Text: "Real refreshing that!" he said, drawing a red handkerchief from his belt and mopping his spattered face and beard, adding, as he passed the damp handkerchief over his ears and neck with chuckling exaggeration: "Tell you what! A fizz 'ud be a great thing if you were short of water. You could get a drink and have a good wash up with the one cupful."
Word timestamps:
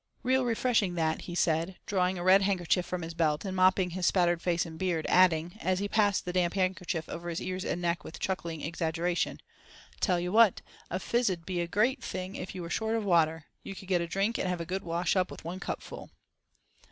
"Real 0.23 0.45
refreshing 0.45 0.95
that!" 0.95 1.21
he 1.29 1.35
said, 1.35 1.77
drawing 1.85 2.17
a 2.17 2.23
red 2.23 2.41
handkerchief 2.41 2.87
from 2.87 3.03
his 3.03 3.13
belt 3.13 3.45
and 3.45 3.55
mopping 3.55 3.91
his 3.91 4.07
spattered 4.07 4.41
face 4.41 4.65
and 4.65 4.79
beard, 4.79 5.05
adding, 5.07 5.59
as 5.61 5.77
he 5.77 5.87
passed 5.87 6.25
the 6.25 6.33
damp 6.33 6.55
handkerchief 6.55 7.07
over 7.07 7.29
his 7.29 7.39
ears 7.39 7.63
and 7.63 7.79
neck 7.83 8.03
with 8.03 8.19
chuckling 8.19 8.61
exaggeration: 8.63 9.39
"Tell 9.99 10.19
you 10.19 10.31
what! 10.31 10.63
A 10.89 10.97
fizz 10.99 11.29
'ud 11.29 11.45
be 11.45 11.61
a 11.61 11.67
great 11.67 12.03
thing 12.03 12.35
if 12.35 12.55
you 12.55 12.63
were 12.63 12.69
short 12.71 12.95
of 12.95 13.05
water. 13.05 13.45
You 13.61 13.75
could 13.75 13.89
get 13.89 14.01
a 14.01 14.07
drink 14.07 14.39
and 14.39 14.49
have 14.49 14.59
a 14.59 14.65
good 14.65 14.81
wash 14.81 15.15
up 15.15 15.29
with 15.29 15.41
the 15.41 15.47
one 15.47 15.59
cupful." 15.59 16.09